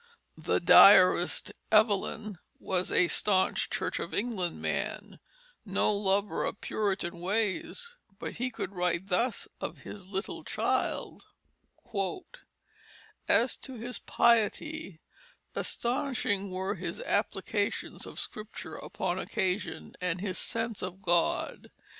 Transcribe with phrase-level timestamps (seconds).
[0.39, 5.19] The diarist Evelyn was a stanch Church of England man,
[5.63, 11.27] no lover of Puritan ways, but he could write thus of his little child:
[13.27, 15.01] "As to his piety,
[15.53, 21.69] astonishing were his applications of Scripture upon occasion and his sense of God.